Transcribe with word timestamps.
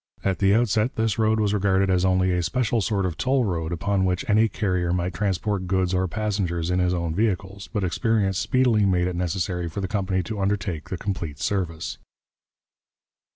At 0.23 0.39
the 0.39 0.55
outset 0.55 0.95
this 0.95 1.19
road 1.19 1.39
was 1.39 1.53
regarded 1.53 1.91
as 1.91 2.03
only 2.03 2.31
a 2.31 2.41
special 2.41 2.81
sort 2.81 3.05
of 3.05 3.19
toll 3.19 3.45
road 3.45 3.71
upon 3.71 4.03
which 4.03 4.27
any 4.27 4.47
carrier 4.49 4.91
might 4.91 5.13
transport 5.13 5.67
goods 5.67 5.93
or 5.93 6.07
passengers 6.07 6.71
in 6.71 6.79
his 6.79 6.91
own 6.91 7.13
vehicles, 7.13 7.69
but 7.71 7.83
experience 7.83 8.39
speedily 8.39 8.83
made 8.87 9.05
it 9.07 9.15
necessary 9.15 9.69
for 9.69 9.79
the 9.79 9.87
company 9.87 10.23
to 10.23 10.41
undertake 10.41 10.89
the 10.89 10.97
complete 10.97 11.37
service. 11.37 11.99